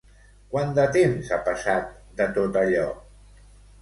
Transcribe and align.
Quant 0.53 0.71
de 0.77 0.85
temps 0.95 1.29
ha 1.35 1.39
passat 1.49 1.93
de 2.23 2.29
tot 2.39 2.59
allò? 2.63 2.87